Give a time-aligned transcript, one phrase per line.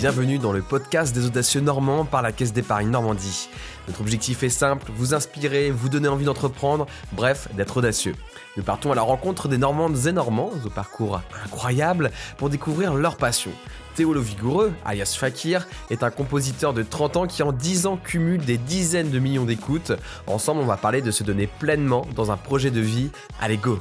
[0.00, 3.50] bienvenue dans le podcast des audacieux normands par la Caisse d'épargne Normandie.
[3.86, 8.14] Notre objectif est simple, vous inspirer, vous donner envie d'entreprendre, bref, d'être audacieux.
[8.56, 13.16] Nous partons à la rencontre des Normandes et Normands au parcours incroyable pour découvrir leur
[13.16, 13.50] passion.
[13.94, 17.98] Théo Le Vigoureux, alias Fakir, est un compositeur de 30 ans qui en 10 ans
[18.02, 19.92] cumule des dizaines de millions d'écoutes.
[20.26, 23.10] Ensemble, on va parler de se donner pleinement dans un projet de vie.
[23.38, 23.78] Allez, go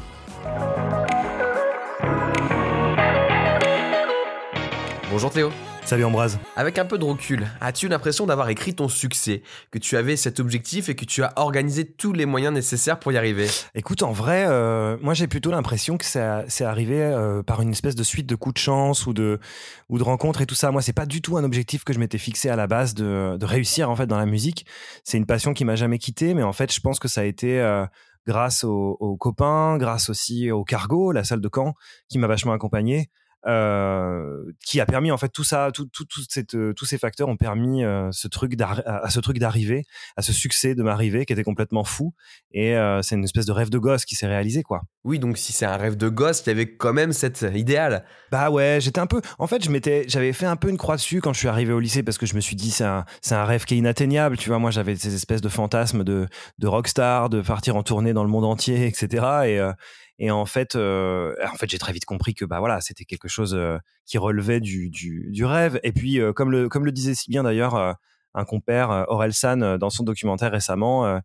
[5.10, 5.50] Bonjour Théo.
[5.90, 6.38] Salut Ambroise.
[6.56, 10.40] Avec un peu de recul, as-tu l'impression d'avoir écrit ton succès, que tu avais cet
[10.40, 13.48] objectif et que tu as organisé tous les moyens nécessaires pour y arriver?
[13.74, 17.96] Écoute, en vrai, euh, moi j'ai plutôt l'impression que c'est arrivé euh, par une espèce
[17.96, 19.40] de suite de coups de chance ou de,
[19.90, 20.70] ou de rencontres et tout ça.
[20.70, 23.38] Moi, c'est pas du tout un objectif que je m'étais fixé à la base de,
[23.38, 24.68] de, réussir en fait dans la musique.
[25.04, 27.24] C'est une passion qui m'a jamais quitté, mais en fait, je pense que ça a
[27.24, 27.84] été euh,
[28.28, 31.74] grâce aux, aux, copains, grâce aussi au Cargo, la salle de camp,
[32.10, 33.10] qui m'a vachement accompagné.
[33.48, 36.98] Euh, qui a permis en fait tout ça, tout, tout, tout cette, euh, tous ces
[36.98, 39.86] facteurs ont permis euh, ce truc à ce truc d'arriver,
[40.18, 42.14] à ce succès de m'arriver qui était complètement fou.
[42.52, 44.82] Et c'est une espèce de rêve de gosse qui s'est réalisé quoi.
[45.06, 48.04] Oui, donc si c'est un rêve de gosse, il y avait quand même cet idéal.
[48.32, 49.22] Bah ouais, j'étais un peu.
[49.38, 51.72] En fait, je m'étais, j'avais fait un peu une croix dessus quand je suis arrivé
[51.72, 53.78] au lycée parce que je me suis dit c'est un, c'est un rêve qui est
[53.78, 54.38] inatteignable.
[54.38, 58.12] Tu vois, moi j'avais ces espèces de fantasmes de, de rockstar, de partir en tournée
[58.12, 59.26] dans le monde entier, etc.
[59.46, 59.60] Et
[60.20, 63.30] et en fait, euh, en fait, j'ai très vite compris que bah voilà, c'était quelque
[63.30, 65.80] chose euh, qui relevait du, du, du, rêve.
[65.84, 67.96] Et puis, euh, comme le comme le disait si bien d'ailleurs
[68.36, 71.20] un compère, Aurel San, dans son documentaire récemment,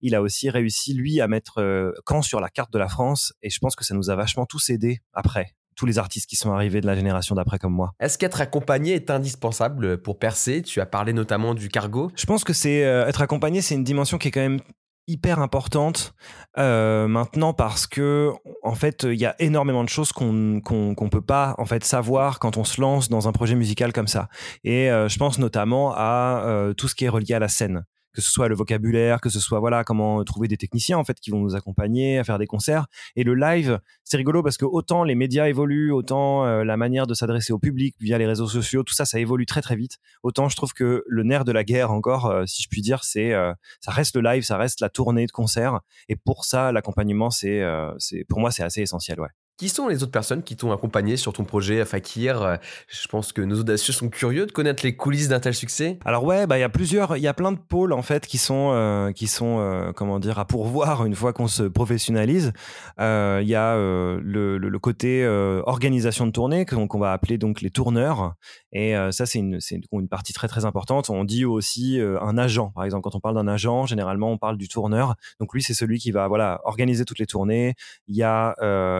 [0.00, 3.32] il a aussi réussi lui à mettre Caen sur la carte de la France.
[3.42, 6.34] Et je pense que ça nous a vachement tous aidés après tous les artistes qui
[6.34, 7.92] sont arrivés de la génération d'après comme moi.
[8.00, 10.62] Est-ce qu'être accompagné est indispensable pour percer?
[10.62, 12.10] Tu as parlé notamment du cargo.
[12.16, 14.60] Je pense que c'est être accompagné, c'est une dimension qui est quand même
[15.08, 16.14] hyper importante
[16.58, 21.22] euh, maintenant parce que en fait il y a énormément de choses qu'on qu'on peut
[21.22, 24.28] pas en fait savoir quand on se lance dans un projet musical comme ça.
[24.62, 27.84] Et euh, je pense notamment à euh, tout ce qui est relié à la scène
[28.18, 31.20] que ce soit le vocabulaire, que ce soit voilà comment trouver des techniciens en fait
[31.20, 32.86] qui vont nous accompagner à faire des concerts.
[33.14, 37.06] Et le live, c'est rigolo parce que autant les médias évoluent, autant euh, la manière
[37.06, 39.98] de s'adresser au public via les réseaux sociaux, tout ça, ça évolue très très vite.
[40.24, 43.04] Autant je trouve que le nerf de la guerre encore, euh, si je puis dire,
[43.04, 45.78] c'est euh, ça reste le live, ça reste la tournée de concerts.
[46.08, 47.62] Et pour ça, l'accompagnement, c'est
[47.98, 49.28] c'est pour moi c'est assez essentiel, ouais.
[49.58, 52.58] Qui sont les autres personnes qui t'ont accompagné sur ton projet Fakir?
[52.86, 55.98] Je pense que nos audacieux sont curieux de connaître les coulisses d'un tel succès.
[56.04, 58.24] Alors ouais, bah il y a plusieurs, il y a plein de pôles en fait
[58.24, 62.52] qui sont euh, qui sont euh, comment dire à pourvoir une fois qu'on se professionnalise.
[63.00, 65.26] Euh, il y a le, côté
[65.66, 68.34] organisation de tournée qu'on va appeler donc les tourneurs
[68.70, 71.10] et ça c'est une c'est une, partie très très importante.
[71.10, 74.56] On dit aussi un agent par exemple quand on parle d'un agent, généralement on parle
[74.56, 75.16] du tourneur.
[75.40, 77.74] Donc lui c'est celui qui va voilà organiser toutes les tournées.
[78.06, 78.54] Il y a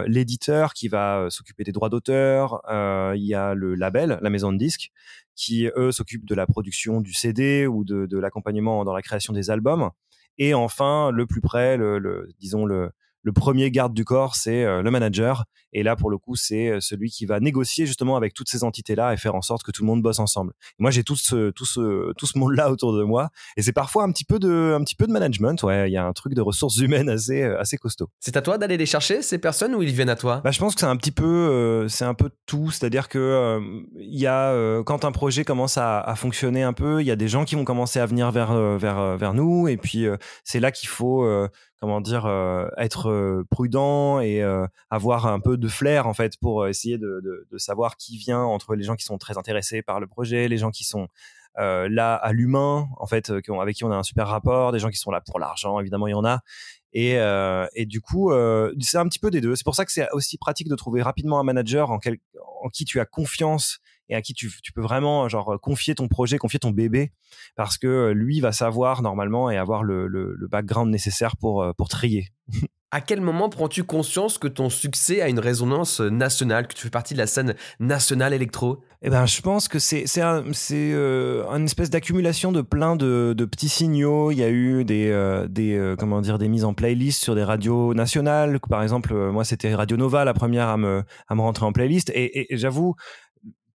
[0.09, 2.61] l'éditeur qui va euh, s'occuper des droits d'auteur.
[2.71, 4.91] Euh, il y a le label, la maison de disques,
[5.35, 9.51] qui eux s'occupent de la production du CD ou de, l'accompagnement dans la création des
[9.51, 9.91] albums.
[10.39, 12.93] Et enfin, le plus près, le disons le,
[13.29, 15.45] le premier garde du corps, c'est euh, le manager.
[15.75, 18.65] Et là, pour le coup, c'est euh, celui qui va négocier justement avec toutes ces
[18.65, 20.55] entités-là et faire en sorte que tout le monde bosse ensemble.
[20.79, 23.29] moi, j'ai tout ce, tout ce, tout ce monde-là autour de moi.
[23.59, 25.63] Et c'est parfois un petit peu de, un petit peu de management.
[25.63, 28.09] Ouais, il y a un truc de ressources humaines assez, euh, assez costaud.
[28.19, 30.41] C'est à toi d'aller les chercher, ces personnes, ou ils viennent à toi?
[30.43, 32.71] Bah, Je pense que c'est un petit peu, c'est un peu tout.
[32.71, 33.61] C'est-à-dire que
[33.99, 37.17] il y a, quand un projet commence à, à fonctionner un peu, il y a
[37.17, 39.69] des gens qui vont commencer à venir vers, vers, vers nous.
[39.69, 40.07] Et puis,
[40.45, 41.27] c'est là qu'il faut
[41.81, 46.37] comment dire euh, être euh, prudent et euh, avoir un peu de flair en fait
[46.41, 49.83] pour essayer de, de, de, savoir qui vient entre les gens qui sont très intéressés
[49.83, 51.09] par le projet, les gens qui sont
[51.57, 54.97] là à l'humain en fait avec qui on a un super rapport, des gens qui
[54.97, 56.39] sont là pour l'argent évidemment il y en a
[56.93, 57.15] et,
[57.75, 58.31] et du coup
[58.79, 59.57] c'est un petit peu des deux.
[59.57, 62.19] C'est pour ça que c'est aussi pratique de trouver rapidement un manager en, quel,
[62.63, 66.09] en qui tu as confiance et à qui tu, tu, peux vraiment genre confier ton
[66.09, 67.13] projet, confier ton bébé,
[67.57, 71.73] parce que lui va savoir normalement et avoir le, le, le background nécessaire pour, euh,
[71.77, 72.29] pour trier.
[72.91, 76.89] À quel moment prends-tu conscience que ton succès a une résonance nationale, que tu fais
[76.89, 78.83] partie de la scène nationale électro?
[79.03, 80.43] Eh ben, je pense que c'est c'est un,
[80.73, 84.31] euh, une espèce d'accumulation de plein de, de, petits signaux.
[84.31, 87.45] Il y a eu des euh, des comment dire des mises en playlist sur des
[87.45, 88.59] radios nationales.
[88.59, 92.11] Par exemple, moi c'était Radio Nova la première à me à me rentrer en playlist.
[92.15, 92.95] Et, et j'avoue,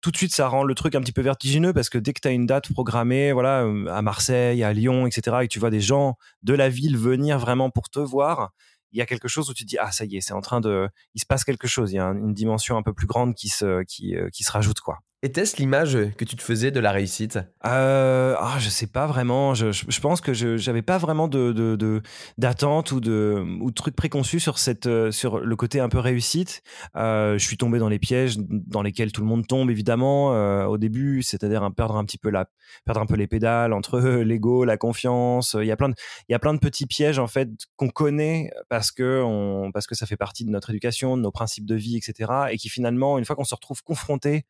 [0.02, 2.20] tout de suite, ça rend le truc un petit peu vertigineux parce que dès que
[2.22, 5.60] tu as une date programmée, voilà, euh, à Marseille, à Lyon, etc., et que tu
[5.60, 8.52] vois des gens de la ville venir vraiment pour te voir,
[8.92, 10.42] il y a quelque chose où tu te dis ah ça y est, c'est en
[10.42, 13.08] train de, il se passe quelque chose, il y a une dimension un peu plus
[13.08, 15.00] grande qui se qui, euh, qui se rajoute quoi.
[15.24, 17.38] Était-ce l'image que tu te faisais de la réussite?
[17.64, 19.54] Euh, ah, Je sais pas vraiment.
[19.54, 22.02] Je, je, pense que je n'avais pas vraiment de,
[22.40, 26.00] d'attente ou de, ou de trucs préconçus sur, cette, euh, sur le côté un peu
[26.00, 26.64] réussite.
[26.96, 30.66] Euh, je suis tombé dans les pièges dans lesquels tout le monde tombe, évidemment, euh,
[30.66, 32.50] au début, c'est-à-dire perdre un petit peu la,
[32.86, 35.56] perdre un peu les pédales entre l'ego, la confiance.
[35.60, 35.96] Il y, a plein de,
[36.30, 39.86] il y a plein de petits pièges, en fait, qu'on connaît parce que, on, parce
[39.86, 42.32] que ça fait partie de notre éducation, de nos principes de vie, etc.
[42.50, 44.48] Et qui finalement, une fois qu'on se retrouve confronté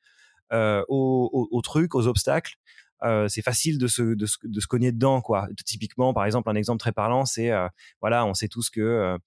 [0.51, 2.55] euh, aux, trucs, aux obstacles.
[3.03, 6.51] Euh, c'est facile de se, de, se, de se cogner dedans quoi typiquement par exemple
[6.51, 7.67] un exemple très parlant c'est euh,
[7.99, 9.17] voilà on sait tous que euh,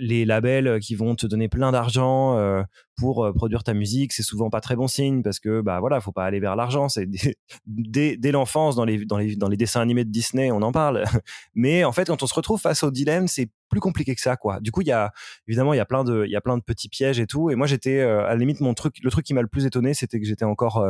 [0.00, 2.62] les labels qui vont te donner plein d'argent euh,
[2.96, 6.12] pour produire ta musique, c'est souvent pas très bon signe parce que bah voilà, faut
[6.12, 6.88] pas aller vers l'argent.
[6.88, 7.06] C'est
[7.66, 10.72] dès, dès l'enfance dans les, dans les dans les dessins animés de Disney, on en
[10.72, 11.04] parle.
[11.54, 14.36] Mais en fait, quand on se retrouve face au dilemme, c'est plus compliqué que ça
[14.36, 14.60] quoi.
[14.60, 15.12] Du coup, il y a
[15.46, 17.50] évidemment il y a plein de il y a plein de petits pièges et tout.
[17.50, 19.94] Et moi, j'étais à la limite mon truc, le truc qui m'a le plus étonné,
[19.94, 20.84] c'était que j'étais encore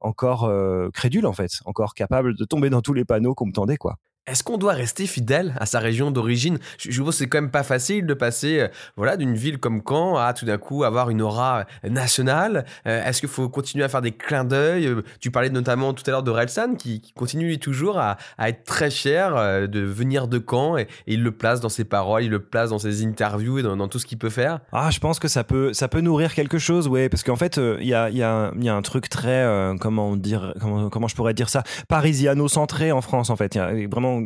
[0.00, 0.50] encore
[0.92, 3.96] crédule en fait, encore capable de tomber dans tous les panneaux qu'on me tendait quoi.
[4.28, 6.58] Est-ce qu'on doit rester fidèle à sa région d'origine?
[6.78, 10.18] Je suppose c'est quand même pas facile de passer euh, voilà d'une ville comme Caen
[10.18, 12.66] à tout d'un coup avoir une aura euh, nationale.
[12.86, 14.94] Euh, est-ce qu'il faut continuer à faire des clins d'œil?
[15.20, 19.68] Tu parlais notamment tout à l'heure de Relsan qui, continue toujours à, être très cher
[19.68, 22.78] de venir de Caen et, il le place dans ses paroles, il le place dans
[22.78, 24.60] ses interviews et dans, tout ce qu'il peut faire.
[24.72, 27.56] Ah, je pense que ça peut ça peut nourrir quelque chose, ouais, parce qu'en fait
[27.56, 29.46] il y a, y, a, y, a, un truc très
[29.80, 31.62] comment dire comment comment je pourrais dire ça?
[31.88, 33.54] Parisiano centré en France en fait.
[33.54, 34.17] Y a vraiment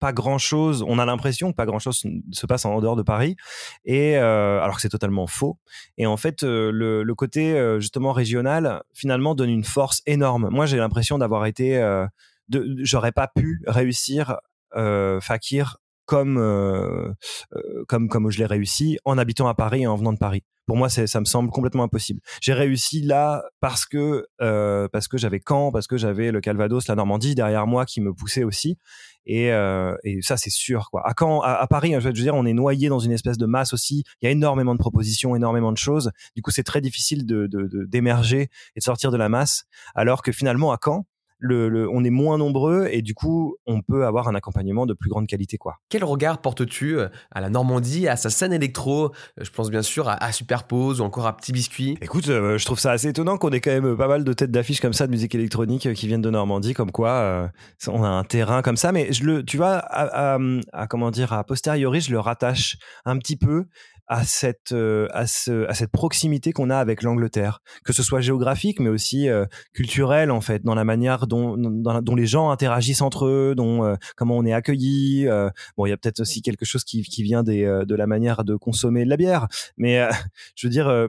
[0.00, 0.84] pas grand chose.
[0.86, 2.02] On a l'impression que pas grand chose
[2.32, 3.36] se passe en dehors de Paris,
[3.84, 5.58] et euh, alors que c'est totalement faux.
[5.98, 10.48] Et en fait, euh, le, côté euh, justement régional finalement donne une force énorme.
[10.50, 11.82] Moi, j'ai l'impression d'avoir été,
[12.50, 14.36] j'aurais pas pu réussir
[15.20, 17.14] Fakir comme
[17.88, 20.42] comme comme je l'ai réussi en habitant à Paris et en venant de Paris.
[20.66, 22.20] Pour moi, ça me semble complètement impossible.
[22.40, 24.26] J'ai réussi là parce que
[24.88, 28.12] parce que j'avais Caen, parce que j'avais le Calvados, la Normandie derrière moi qui me
[28.12, 28.76] poussait aussi.
[29.26, 30.88] Et, euh, ça, c'est sûr.
[31.04, 33.72] À, quand, à, Paris, je veux dire, on est noyé dans une espèce de masse
[33.72, 34.04] aussi.
[34.22, 36.12] Il y a énormément de propositions, énormément de choses.
[36.36, 38.42] Du coup, c'est très difficile d'émerger
[38.76, 39.64] et de sortir de la masse.
[39.94, 41.06] Alors que finalement, à Caen,
[41.38, 45.10] le, on est moins nombreux et du coup, on peut avoir un accompagnement de plus
[45.10, 45.58] grande qualité.
[45.58, 45.76] Quoi.
[45.88, 49.06] Quel regard portes-tu euh, à la Normandie, à sa scène électro?
[49.06, 51.98] Euh, Je pense bien sûr à, Superpose ou encore à Petit Biscuit.
[52.00, 54.50] Écoute, euh, je trouve ça assez étonnant qu'on ait quand même pas mal de têtes
[54.50, 57.50] d'affiches comme ça de musique électronique qui viennent de Normandie, comme quoi
[57.88, 58.92] on a un terrain comme ça.
[58.92, 60.38] Mais je le, tu vois, à,
[60.72, 63.66] à comment dire, à posteriori, je le rattache un petit peu
[64.08, 68.20] à cette euh, à, ce, à cette proximité qu'on a avec l'Angleterre, que ce soit
[68.20, 69.46] géographique mais aussi euh,
[70.30, 74.36] en fait, dans la manière dont dont les gens interagissent entre eux, dont euh, comment
[74.36, 75.26] on est accueilli.
[75.76, 78.44] bon, il y a peut-être aussi quelque chose qui qui vient des de la manière
[78.44, 80.08] de consommer de la bière, mais
[80.56, 81.08] je veux dire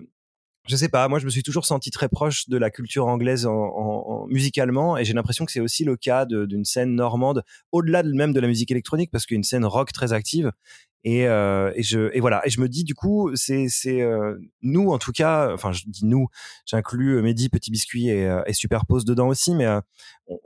[0.67, 3.45] je sais pas, moi je me suis toujours senti très proche de la culture anglaise
[3.45, 8.03] en, en, musicalement et j'ai l'impression que c'est aussi le cas d'une scène normande au-delà
[8.03, 10.51] de, même de la musique électronique parce qu'une scène rock très active
[11.03, 13.67] et, euh, et, je voilà et je me dis du coup c'est
[14.01, 16.27] euh, nous en tout cas enfin je dis nous
[16.65, 19.79] j'inclus Mehdi Petit Biscuit et, euh, et Superpose dedans aussi mais euh,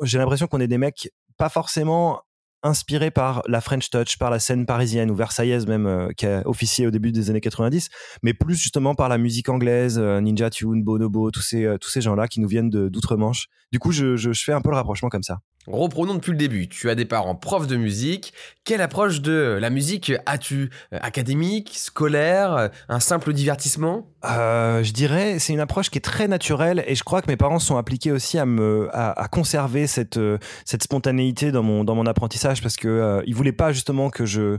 [0.03, 2.21] j'ai l'impression qu'on est des mecs pas forcément
[2.63, 6.47] inspiré par la French Touch, par la scène parisienne ou versaillaise même, euh, qui a
[6.47, 7.89] officié au début des années 90,
[8.23, 11.89] mais plus justement par la musique anglaise, euh, Ninja Tune, Bonobo, tous ces, euh, tous
[11.89, 13.47] ces gens-là qui nous viennent d'outre-Manche.
[13.71, 15.39] Du coup, je fais un peu le rapprochement comme ça.
[15.67, 16.67] Reprenons depuis le début.
[16.67, 18.33] Tu as des parents profs de musique.
[18.63, 20.69] Quelle approche de la musique as-tu?
[20.91, 24.07] Académique, scolaire, un simple divertissement?
[24.25, 27.37] Euh, Je dirais, c'est une approche qui est très naturelle et je crois que mes
[27.37, 30.19] parents sont appliqués aussi à me à, conserver cette
[30.65, 34.25] cette spontanéité dans mon dans mon apprentissage parce que euh, ils voulaient pas justement que
[34.25, 34.57] je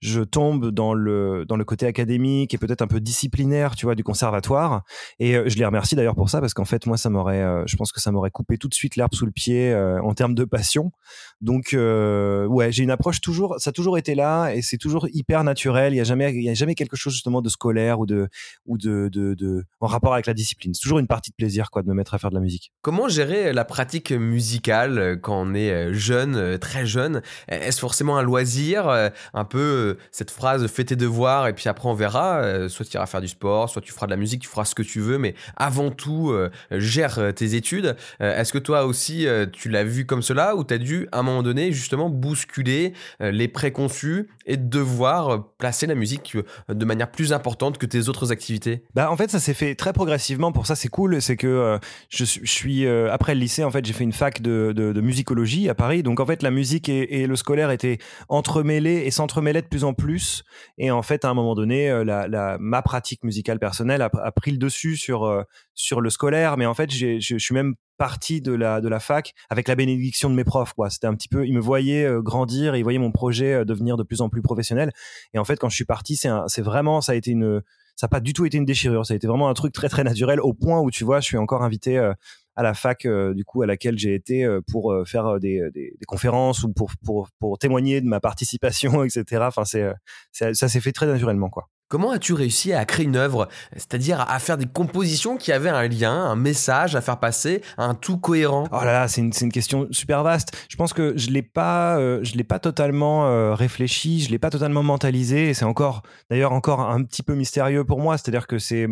[0.00, 3.94] je tombe dans le dans le côté académique et peut-être un peu disciplinaire, tu vois,
[3.94, 4.82] du conservatoire.
[5.18, 7.64] Et euh, je les remercie d'ailleurs pour ça parce qu'en fait moi ça m'aurait, euh,
[7.66, 10.14] je pense que ça m'aurait coupé tout de suite l'herbe sous le pied euh, en
[10.14, 10.92] termes de passion.
[11.40, 15.44] Donc ouais, j'ai une approche toujours, ça a toujours été là et c'est toujours hyper
[15.44, 15.92] naturel.
[15.92, 18.28] Il y a jamais il y a jamais quelque chose justement de scolaire ou de
[18.66, 20.74] ou de, de, de en rapport avec la discipline.
[20.74, 22.72] C'est toujours une partie de plaisir quoi de me mettre à faire de la musique.
[22.82, 27.22] Comment gérer la pratique musicale quand on est jeune, très jeune?
[27.48, 31.94] Est-ce forcément un loisir Un peu cette phrase fais tes devoirs et puis après on
[31.94, 32.68] verra.
[32.68, 34.74] Soit tu iras faire du sport, soit tu feras de la musique, tu feras ce
[34.74, 36.34] que tu veux, mais avant tout
[36.70, 37.96] gère tes études.
[38.20, 41.20] Est-ce que toi aussi tu l'as vu comme cela cela où tu as dû, à
[41.20, 46.36] un moment donné, justement bousculer euh, les préconçus et devoir euh, placer la musique
[46.68, 48.82] de manière plus importante que tes autres activités?
[48.94, 50.50] Bah en fait, ça s'est fait très progressivement.
[50.50, 51.22] Pour ça, c'est cool.
[51.22, 55.68] C'est que je, suis après le lycée, en fait, j'ai fait une fac de, musicologie
[55.68, 56.02] à Paris.
[56.02, 57.98] Donc en fait, la musique et, le scolaire étaient
[58.28, 60.42] entremêlés et s'entremêlaient de plus en plus.
[60.78, 64.50] Et en fait, à un moment donné, la, ma pratique musicale personnelle a, a pris
[64.50, 66.56] le dessus sur sur le scolaire.
[66.56, 70.30] Mais en fait, je suis même partie de la de la fac avec la bénédiction
[70.30, 70.90] de mes profs quoi.
[70.90, 73.96] C'était un petit peu ils me voyaient euh, grandir ils voyaient mon projet euh, devenir
[73.96, 74.92] de plus en plus professionnel.
[75.32, 77.62] Et en fait quand je suis parti c'est c'est vraiment ça a été une
[77.96, 79.06] ça n'a pas du tout été une déchirure.
[79.06, 81.26] Ça a été vraiment un truc très très naturel au point où tu vois je
[81.26, 82.12] suis encore invité euh,
[82.56, 86.72] à la fac du coup à laquelle j'ai été pour faire des, des, conférences ou
[86.72, 89.92] pour, pour pour témoigner de ma participation etc enfin c'est
[90.30, 94.40] ça s'est fait très naturellement quoi Comment as-tu réussi à créer une œuvre, c'est-à-dire à
[94.40, 98.64] faire des compositions qui avaient un lien, un message à faire passer, un tout cohérent?
[98.72, 100.56] Oh là là, c'est une, question super vaste.
[100.68, 104.50] Je pense que je l'ai pas, euh, l'ai pas totalement euh, réfléchi, je l'ai pas
[104.50, 105.54] totalement mentalisé.
[105.54, 108.18] C'est encore, d'ailleurs, encore un petit peu mystérieux pour moi.
[108.18, 108.88] C'est-à-dire que c'est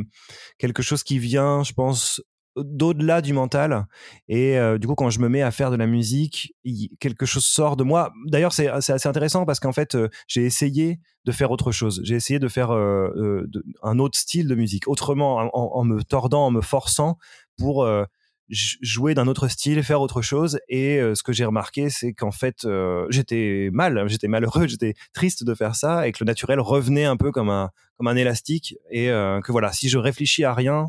[0.59, 2.23] quelque chose qui vient, je pense,
[2.56, 3.87] d'au-delà du mental
[4.28, 6.54] et euh, du coup quand je me mets à faire de la musique
[7.00, 11.32] quelque chose sort de moi d'ailleurs c'est assez intéressant parce qu'en fait j'ai essayé de
[11.32, 12.00] faire autre chose.
[12.04, 13.50] J'ai essayé de faire euh, euh,
[13.82, 17.18] un autre style de musique, autrement, en, me tordant, en me forçant
[17.56, 18.04] pour euh,
[18.49, 20.59] jouer d'un autre style, faire autre chose.
[20.68, 22.66] Et ce que j'ai remarqué, c'est qu'en fait,
[23.09, 27.16] j'étais mal, j'étais malheureux, j'étais triste de faire ça, et que le naturel revenait un
[27.16, 30.88] peu comme un comme un élastique, et que voilà, si je réfléchis à rien,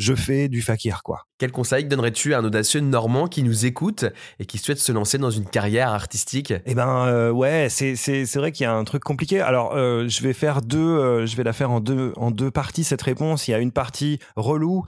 [0.00, 1.26] je fais du fakir, quoi.
[1.38, 4.06] Quel conseil donnerais-tu à un audacieux normand qui nous écoute
[4.38, 6.54] et qui souhaite se lancer dans une carrière artistique?
[6.64, 9.40] Eh ben, euh, ouais, c'est, vrai qu'il y a un truc compliqué.
[9.40, 12.50] Alors, euh, je vais faire deux, euh, je vais la faire en deux, en deux
[12.50, 13.46] parties, cette réponse.
[13.46, 14.84] Il y a une partie relou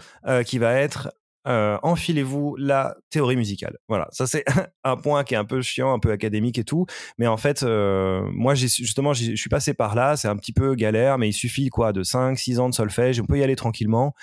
[0.46, 1.10] qui va être
[1.44, 3.76] enfilez-vous la théorie musicale.
[3.88, 4.44] Voilà, ça c'est
[4.84, 6.86] un point qui est un peu chiant, un peu académique et tout.
[7.18, 10.16] Mais en fait, moi, justement, je suis passé par là.
[10.16, 13.20] C'est un petit peu galère, mais il suffit quoi de 5, 6 ans de solfège.
[13.20, 14.14] On peut y aller tranquillement.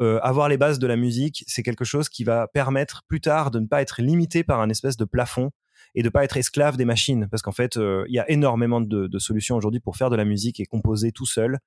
[0.00, 3.50] Euh, avoir les bases de la musique, c'est quelque chose qui va permettre plus tard
[3.50, 5.50] de ne pas être limité par un espèce de plafond
[5.94, 7.28] et de pas être esclave des machines.
[7.30, 10.24] Parce qu'en fait, euh, il y a énormément de, solutions aujourd'hui pour faire de la
[10.24, 11.58] musique et composer tout seul.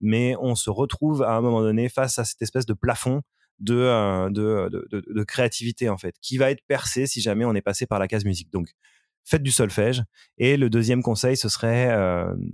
[0.00, 3.22] Mais on se retrouve à un moment donné face à cette espèce de plafond
[3.60, 7.62] de, euh, de, de, créativité, en fait, qui va être percé si jamais on est
[7.62, 8.50] passé par la case musique.
[8.50, 8.68] Donc,
[9.24, 10.02] faites du solfège.
[10.38, 11.94] Et le deuxième conseil, ce serait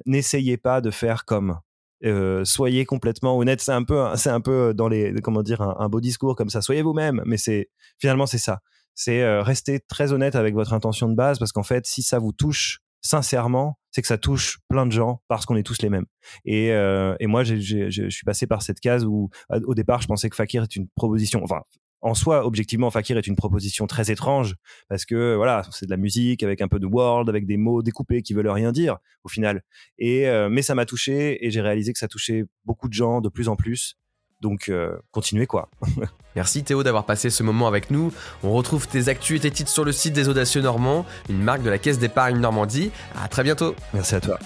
[0.05, 1.59] n'essayez pas de faire comme.
[2.05, 3.61] Euh, soyez complètement honnête.
[3.61, 6.61] C'est un peu, c'est un peu dans les, comment dire, un, beau discours comme ça.
[6.61, 8.61] Soyez vous-même, mais c'est finalement c'est ça.
[8.95, 12.19] C'est euh, rester très honnête avec votre intention de base, parce qu'en fait, si ça
[12.19, 15.89] vous touche sincèrement, c'est que ça touche plein de gens parce qu'on est tous les
[15.89, 16.07] mêmes.
[16.45, 20.29] Et, euh, et moi, je suis passé par cette case où, au départ, je pensais
[20.29, 21.43] que Fakir est une proposition.
[21.45, 21.63] Enfin,
[22.01, 24.55] en soi, objectivement, Fakir est une proposition très étrange
[24.89, 27.83] parce que voilà, c'est de la musique avec un peu de world, avec des mots
[27.83, 29.63] découpés qui veulent rien dire au final.
[29.99, 33.21] Et euh, mais ça m'a touché et j'ai réalisé que ça touchait beaucoup de gens
[33.21, 33.97] de plus en plus.
[34.41, 35.69] Donc euh, continuez quoi.
[36.37, 38.13] Merci Théo d'avoir passé ce moment avec nous.
[38.45, 41.63] On retrouve tes actus et tes titres sur le site des Audacieux Normands, une marque
[41.63, 42.93] de la Caisse d'épargne Normandie.
[43.17, 43.75] À très bientôt.
[43.93, 44.39] Merci à toi.